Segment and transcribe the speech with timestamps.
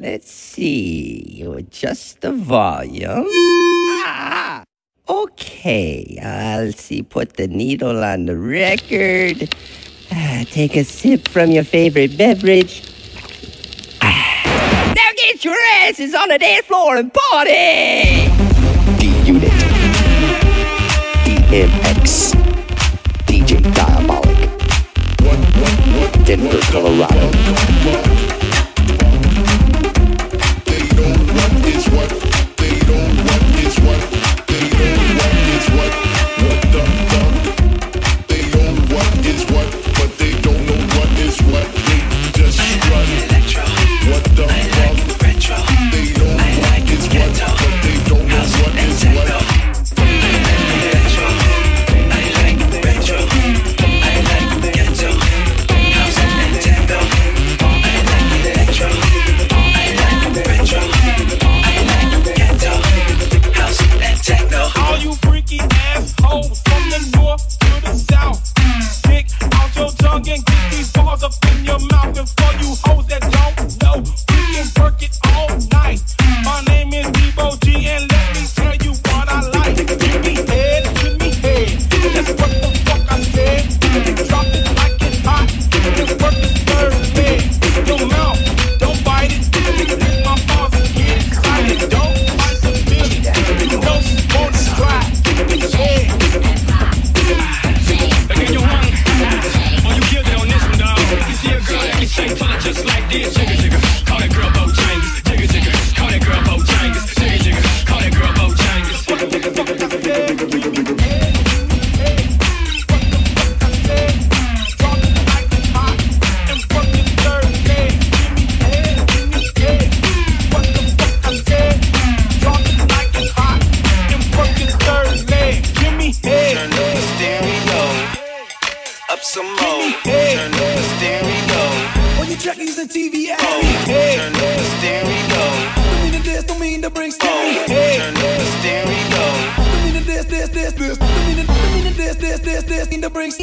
[0.00, 3.26] Let's see, adjust the volume.
[3.28, 4.64] Ah!
[5.06, 9.54] Okay, I'll see, put the needle on the record.
[10.10, 12.82] Ah, take a sip from your favorite beverage.
[14.00, 14.94] Ah.
[14.96, 18.32] Now get your asses on the dance floor and party!
[18.96, 19.52] D Unit.
[21.28, 22.32] DMX.
[23.26, 24.48] DJ Diabolic.
[26.24, 28.19] Denver, Colorado.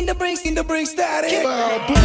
[0.08, 0.46] the brakes.
[0.46, 0.92] in the brakes.
[0.92, 1.97] static.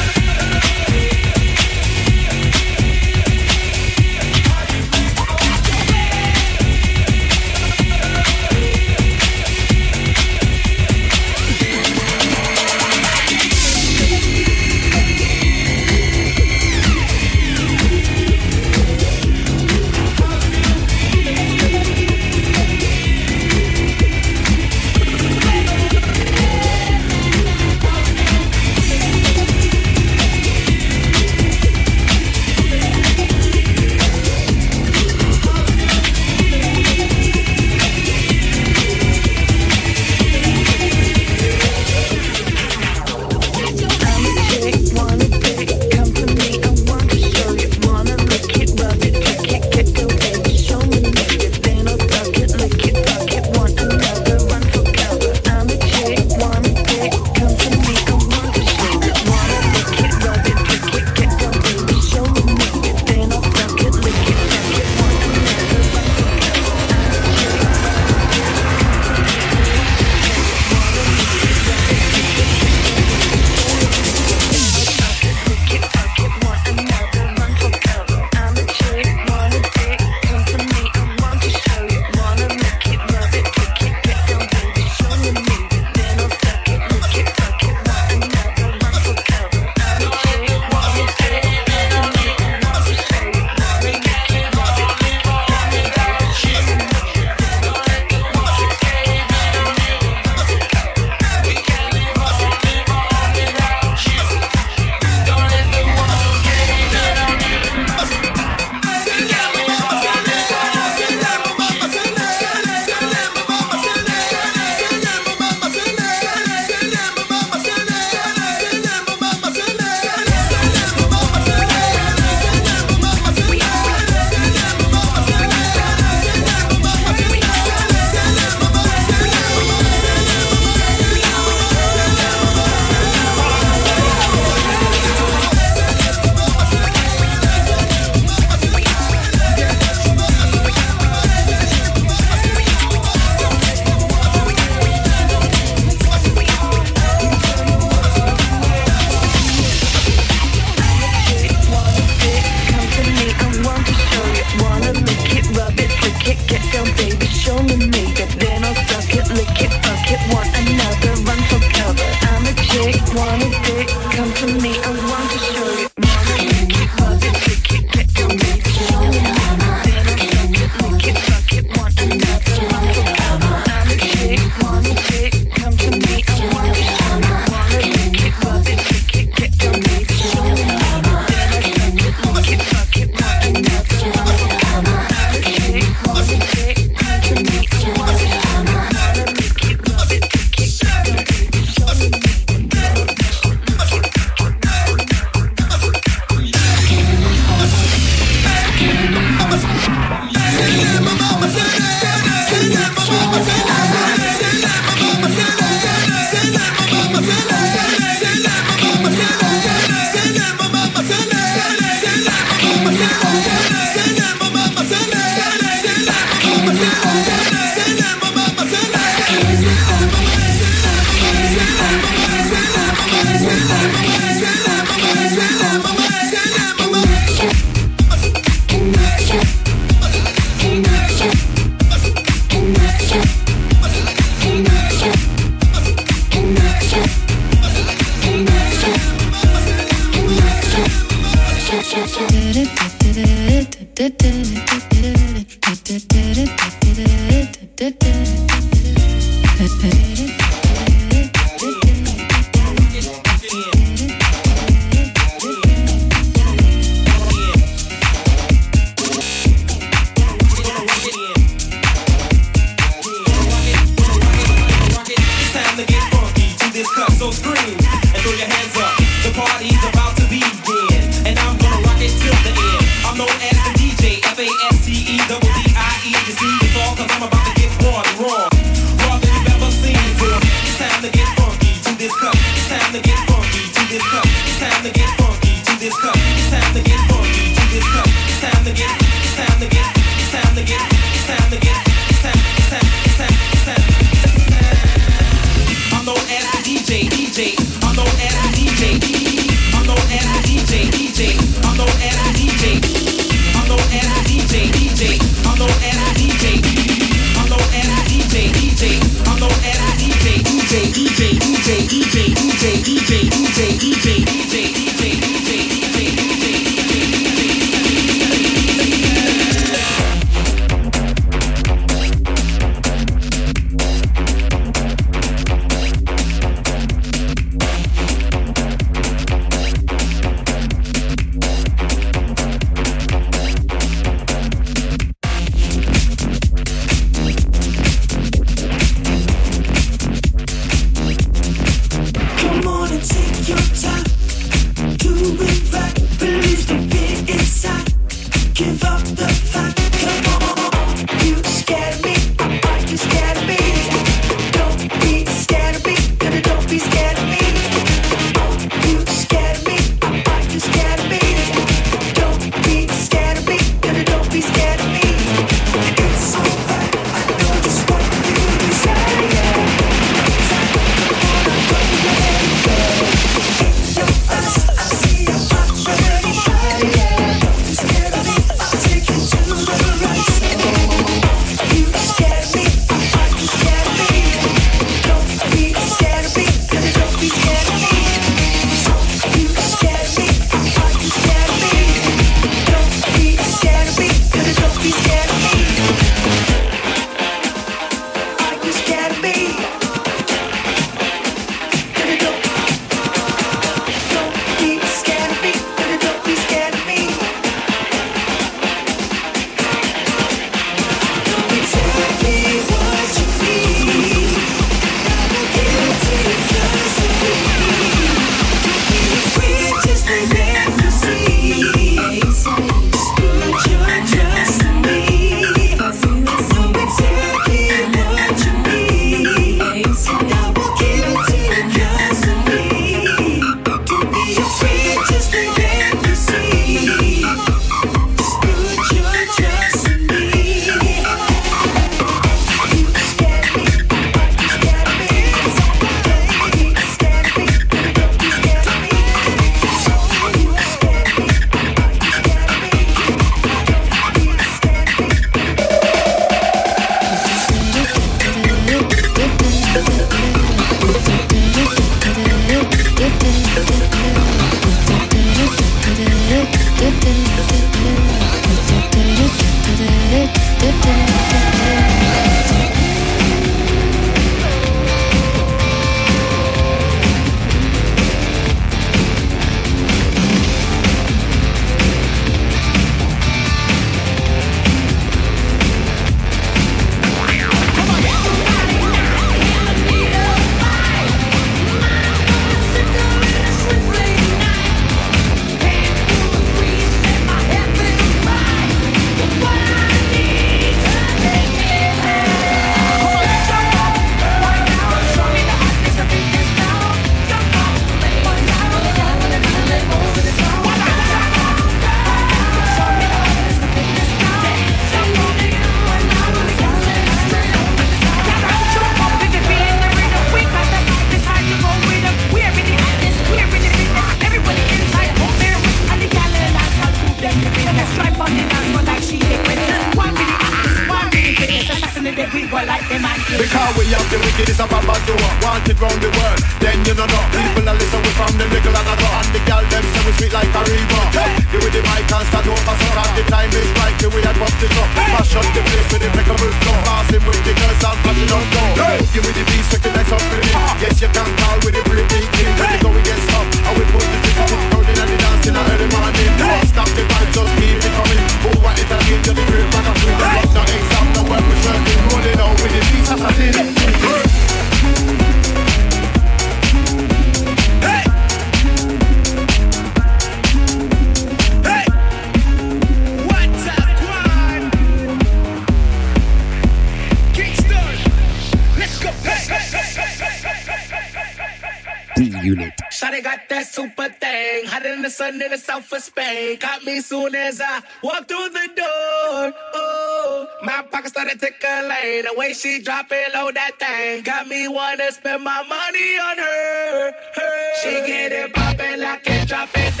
[587.21, 592.23] soon as I walked through the door, oh, my pocket started tickling.
[592.23, 596.37] The way she drop it low, that thing got me wanna spend my money on
[596.37, 597.11] her.
[597.35, 597.75] her.
[597.81, 600.00] She get it poppin' like it, drop it.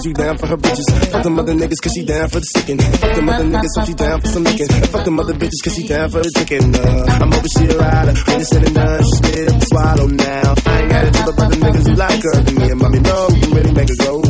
[0.00, 1.10] cause you down for her bitches.
[1.12, 2.78] Fuck them other niggas cause she down for the sticking.
[2.78, 4.68] Fuck them other niggas so she down for some licking.
[4.68, 6.74] Fuck them other bitches cause she down for the ticking.
[6.74, 8.14] Uh, I'm hoping she a rider.
[8.24, 8.86] When it's said enough.
[8.86, 10.54] done, she spit up swallow now.
[10.64, 12.38] I ain't gotta trip up the niggas who like her.
[12.40, 14.22] And me and mommy know you really make it go.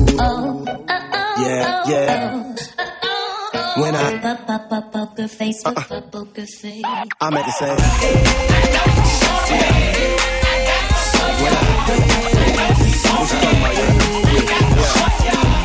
[1.39, 2.55] Yeah, yeah.
[3.79, 4.21] When I uh-uh.
[4.21, 6.83] pop, pop, pop, poker face, pop, poker face.
[6.85, 7.79] I'm at the same.
[11.39, 11.71] When I.
[13.21, 15.60] What's up, my yeah.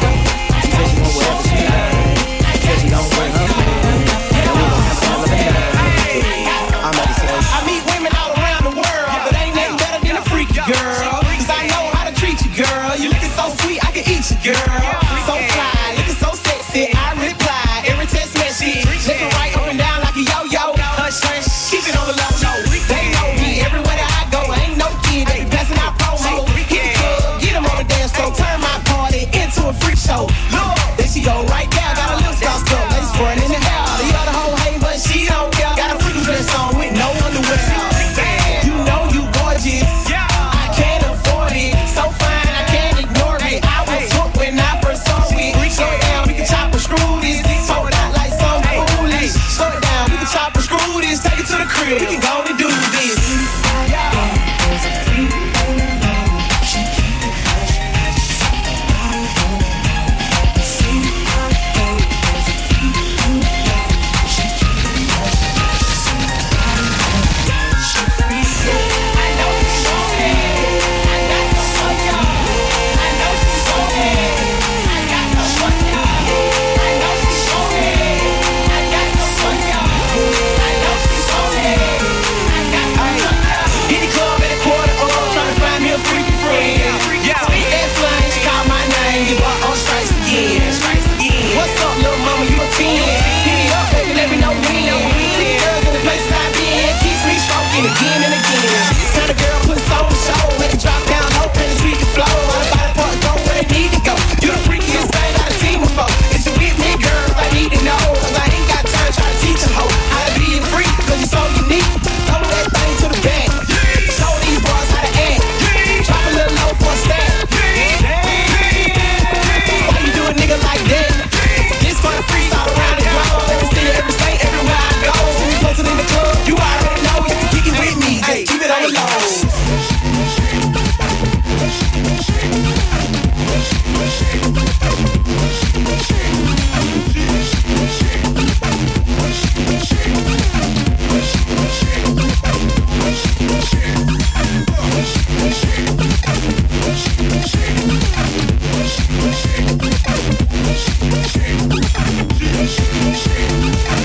[153.47, 154.04] Thank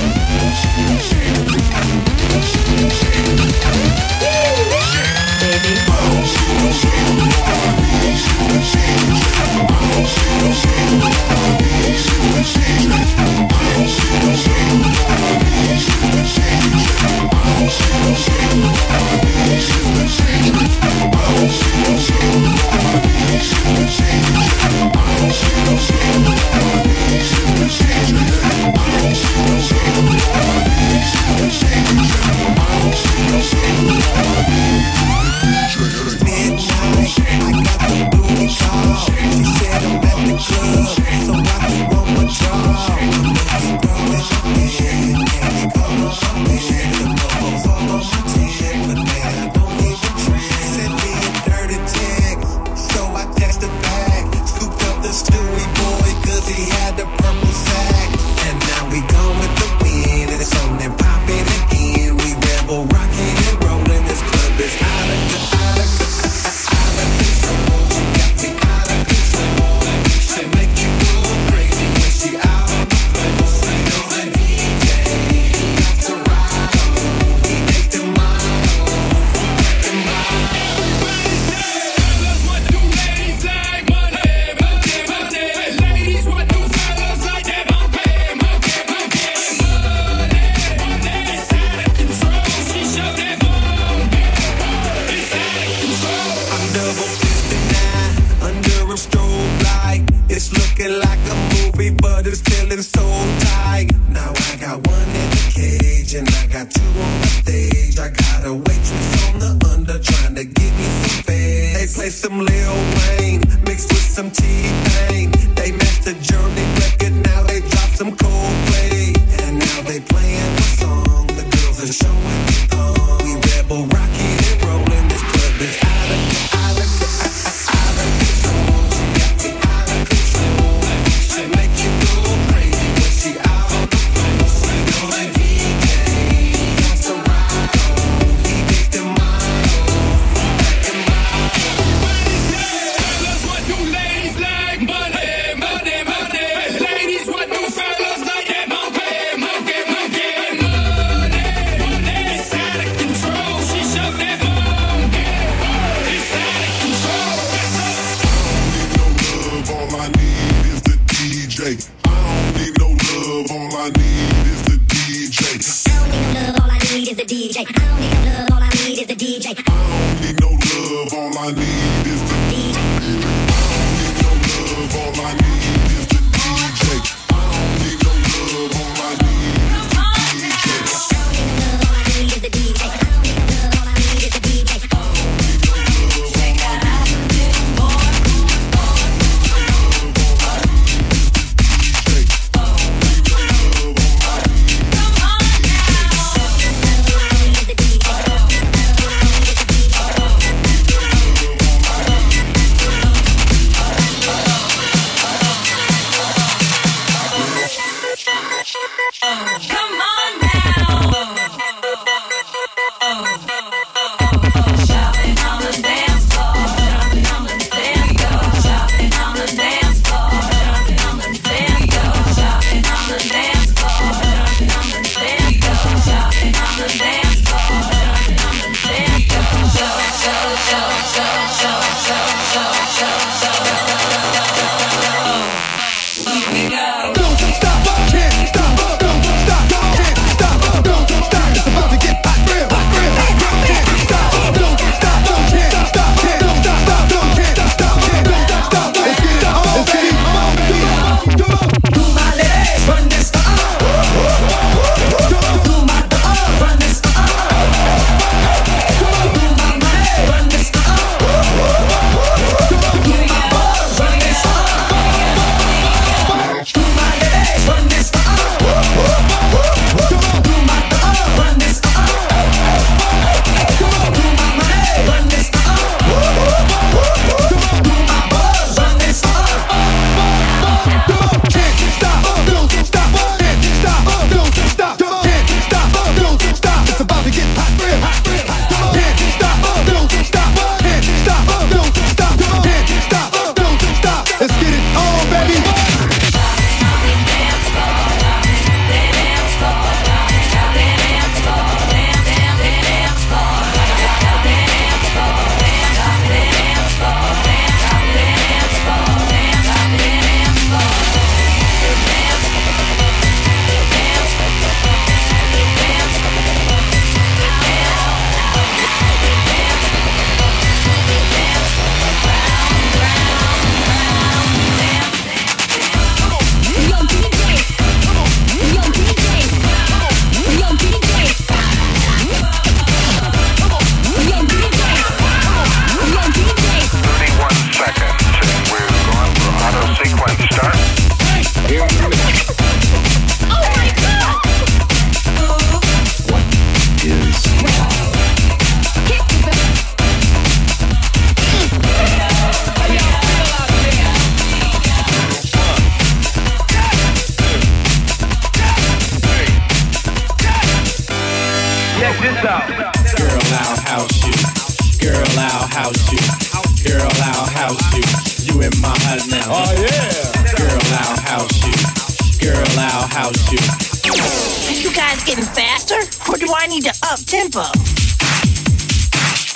[376.60, 377.64] I need to up tempo.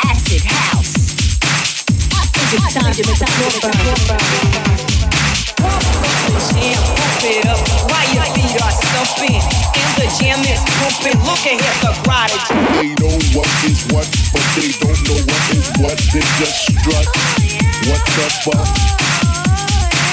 [0.08, 1.12] Acid house.
[2.16, 3.60] I think it's time to make the floor
[6.48, 7.60] Jam, pump it up
[7.92, 11.20] while your feet are stumping and the jam is pumping.
[11.28, 12.56] Look at here, the prodigy.
[12.72, 16.00] They know what is what, but they don't know what is what.
[16.08, 17.04] They just strut.
[17.84, 18.64] What the fuck?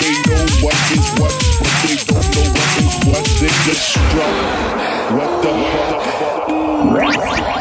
[0.03, 3.23] They know what is what, but they don't know what is what.
[3.39, 4.35] They just strut.
[5.15, 6.50] What the fuck?
[6.83, 7.60] Let's go.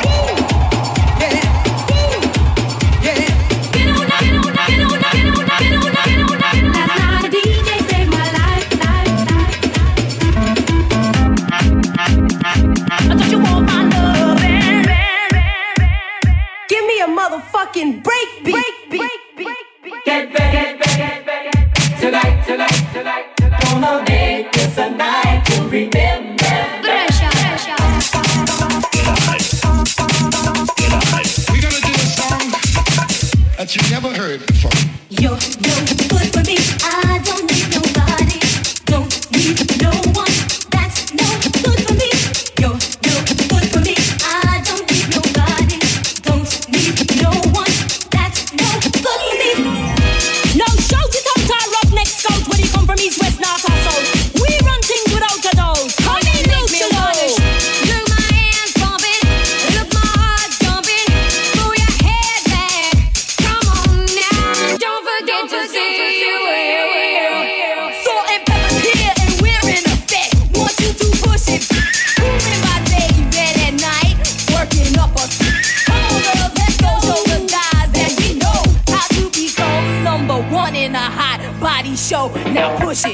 [83.03, 83.13] Oh,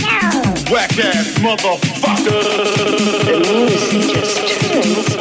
[0.00, 0.72] no.
[0.72, 2.42] Whack ass motherfucker.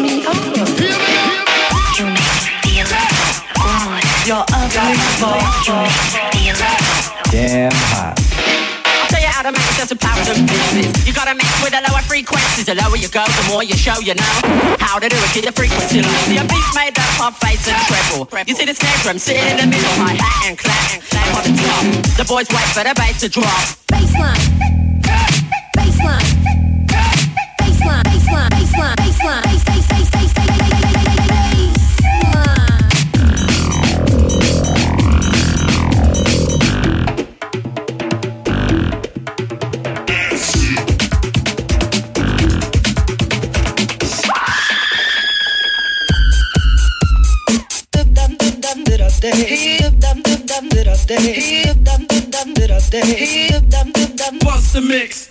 [0.02, 0.24] Me me?
[4.26, 5.40] You're unbelievable.
[5.66, 6.56] You.
[7.32, 8.43] Damn hot
[9.44, 11.06] gotta make just a power of business.
[11.06, 12.66] You gotta mix with the lower frequencies.
[12.66, 14.36] The lower you go, the more you show you know
[14.80, 15.30] how to do it.
[15.36, 16.10] Keep the frequency low.
[16.32, 18.24] See, a beat's made up of bass and treble.
[18.48, 21.44] You see the snare drum sitting in the middle, hi-hat and clap and clap on
[21.44, 21.84] the top.
[22.16, 23.68] The boys wait for the bass to drop.
[23.92, 24.40] Bassline,
[25.04, 26.24] bassline,
[27.60, 29.83] bassline, bassline, bassline, bassline.
[54.40, 55.28] Bust the mix.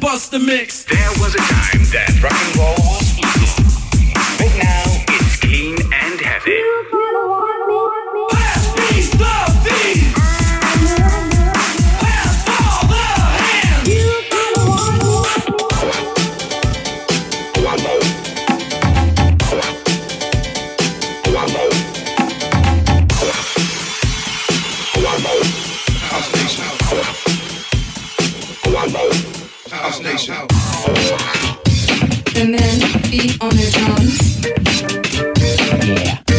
[0.00, 0.84] Bust the mix.
[0.84, 2.89] There was a time that rock and roll
[29.70, 30.34] Station.
[32.34, 34.40] The men beat on their drums.
[35.86, 36.29] Yeah.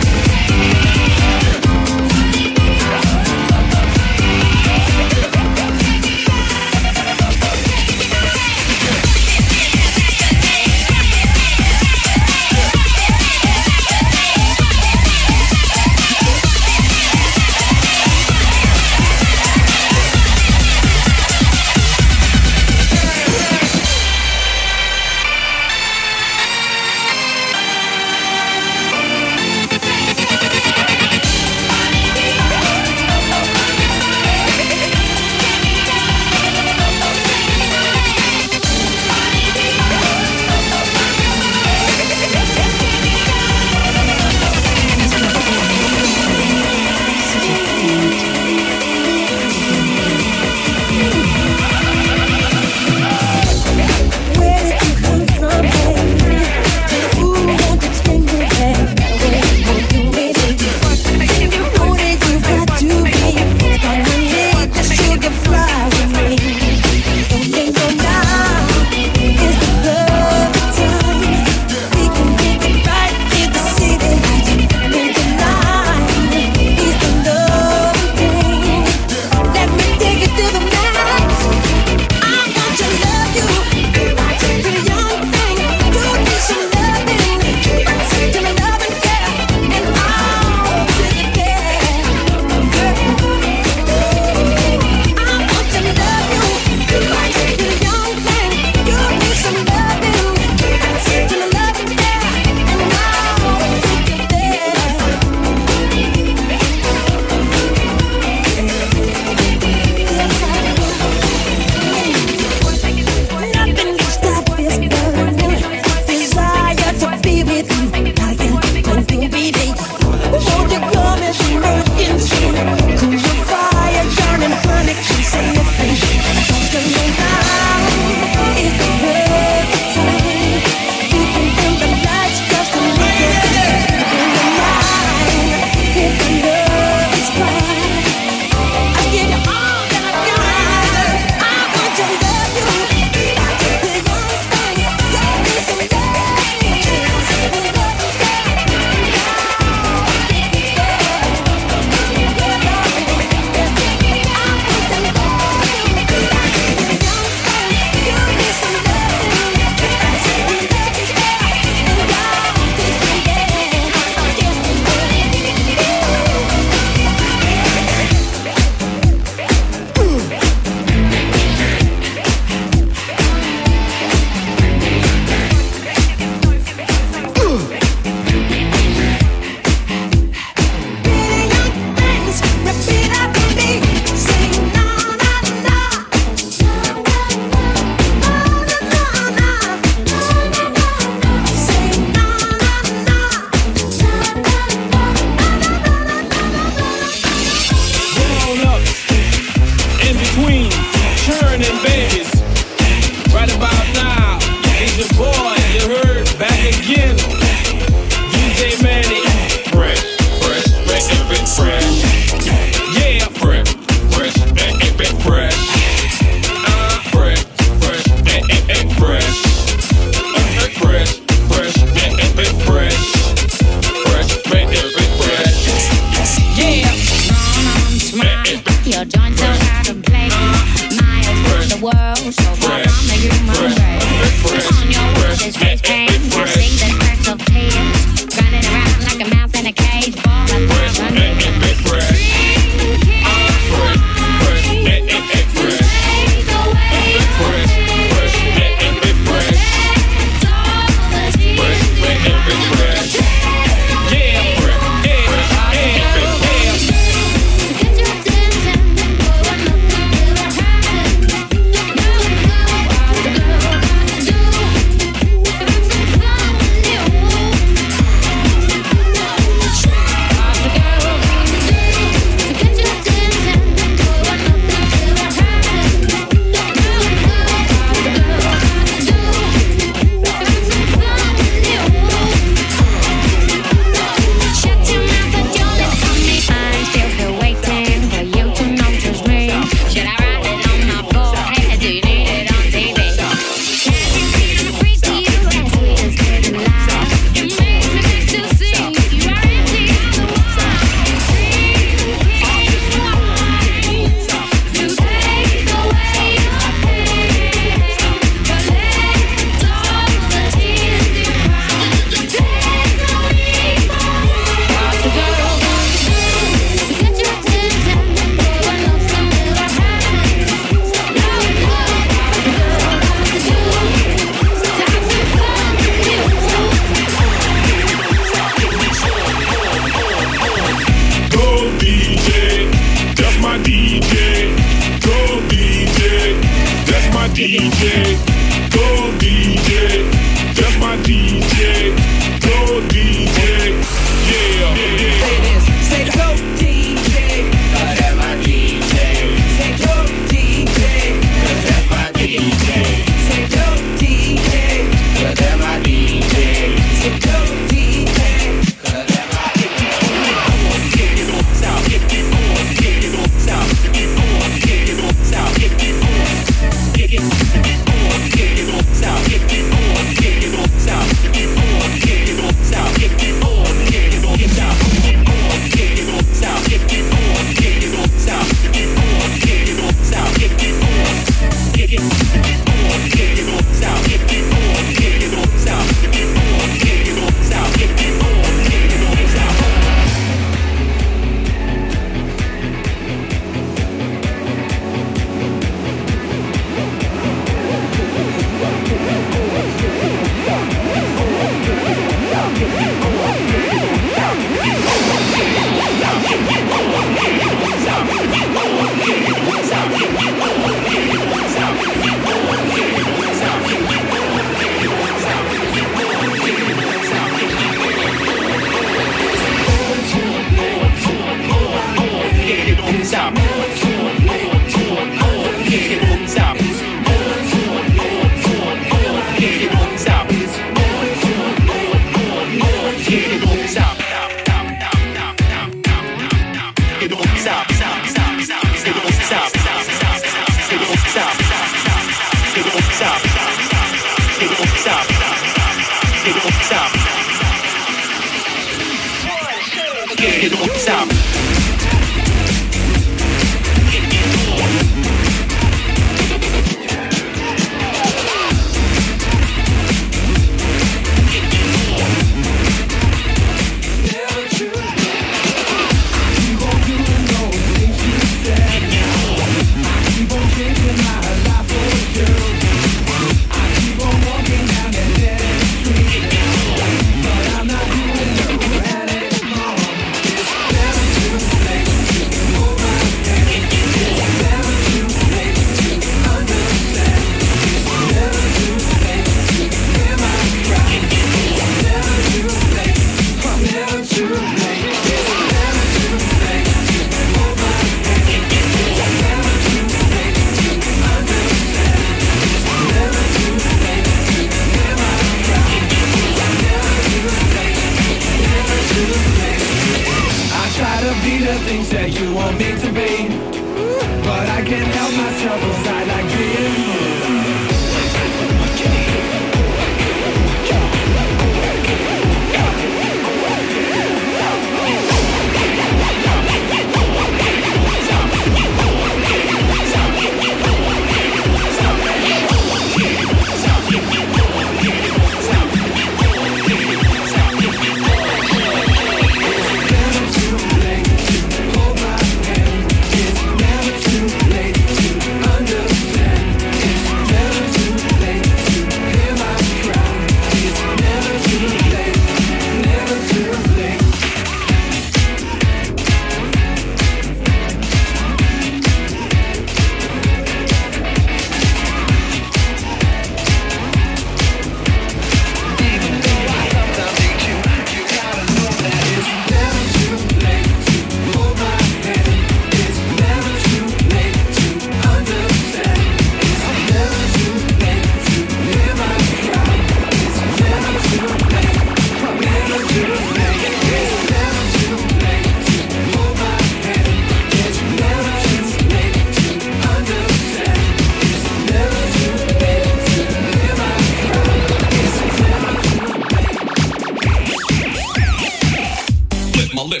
[599.76, 600.00] my lip.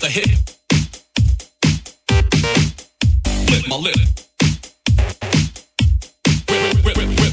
[0.00, 0.30] The hip.
[3.48, 3.96] Flip my lip.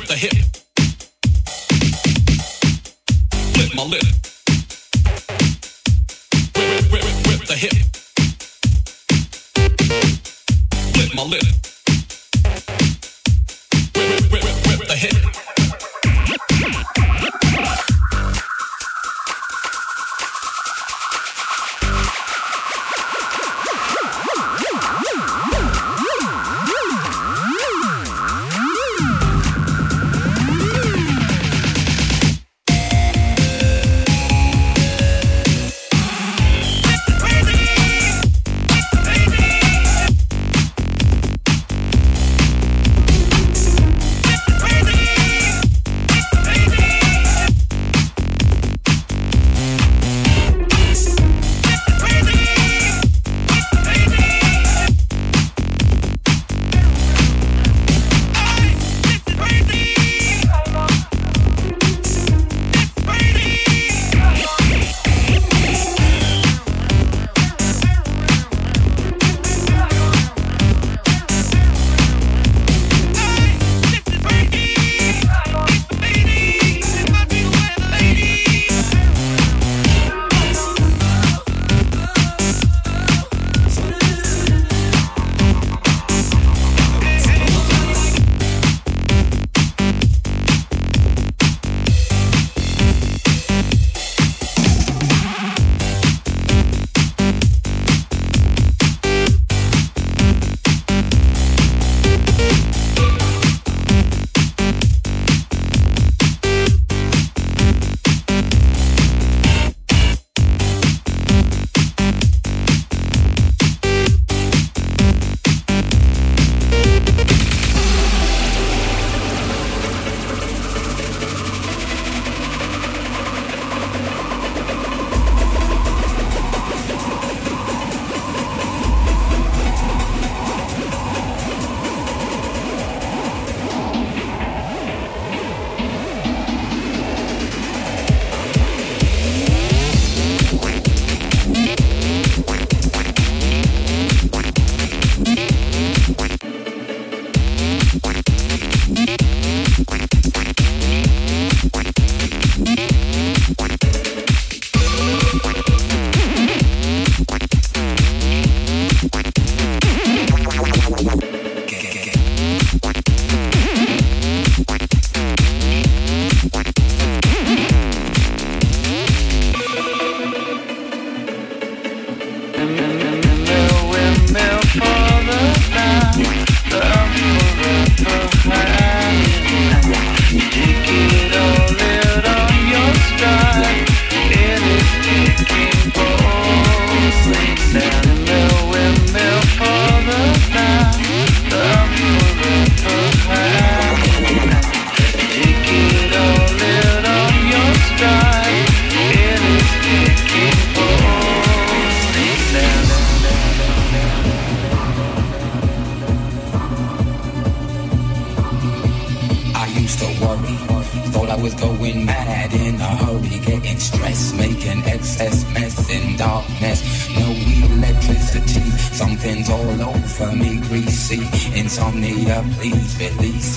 [0.08, 0.34] The hip.
[3.54, 4.08] Flip my lip.
[7.46, 7.78] The hip.
[10.94, 11.67] Flip my lip.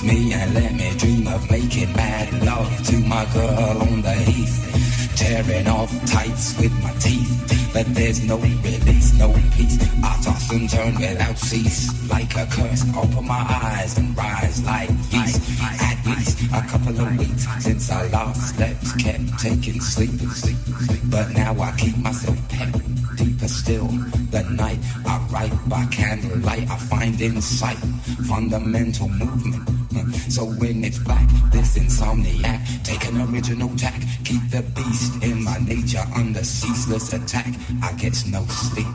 [0.03, 4.57] Me and let me dream of making mad love to my girl on the heath.
[5.15, 9.77] Tearing off tights with my teeth, but there's no release, no peace.
[10.03, 12.83] I toss and turn without cease, like a curse.
[12.95, 15.41] Open my eyes and rise like yeast.
[15.61, 20.11] At least a couple of weeks since I last slept, kept taking sleep.
[21.09, 22.73] But now I keep myself pet
[23.23, 23.87] deeper still.
[24.31, 27.77] The night I write by candlelight, I find insight,
[28.27, 29.69] fundamental movement.
[30.29, 35.57] So when it's black, this insomniac, take an original tack, keep the beast in my
[35.59, 37.53] nature under ceaseless attack.
[37.83, 38.87] I get no sleep.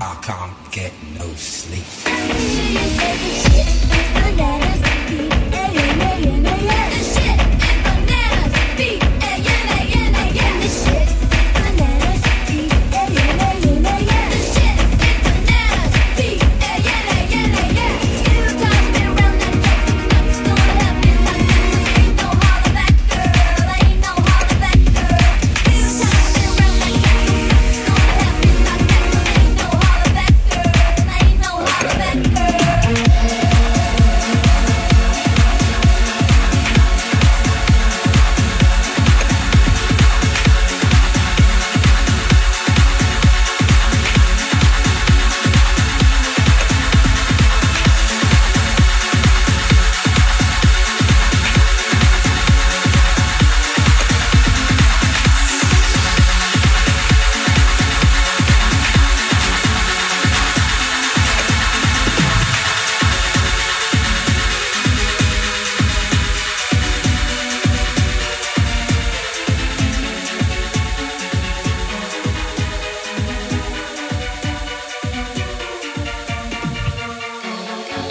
[0.00, 1.84] I can't get no sleep.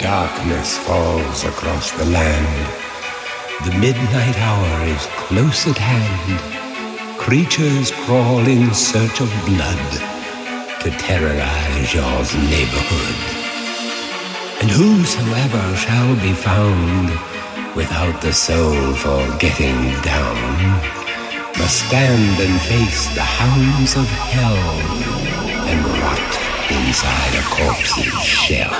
[0.04, 2.66] Darkness falls across the land.
[3.64, 7.18] The midnight hour is close at hand.
[7.18, 9.80] Creatures crawl in search of blood
[10.82, 12.20] to terrorize your
[12.52, 13.18] neighborhood.
[14.60, 17.08] And whosoever shall be found
[17.74, 20.36] without the soul for getting down
[21.56, 24.60] must stand and face the hounds of hell
[25.64, 28.70] and rot inside a corpse's shell.